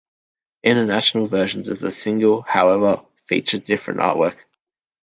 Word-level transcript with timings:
International 0.63 1.27
versions 1.27 1.69
of 1.69 1.77
the 1.77 1.91
single, 1.91 2.41
however, 2.41 3.03
featured 3.17 3.63
different 3.65 3.99
artwork. 3.99 4.35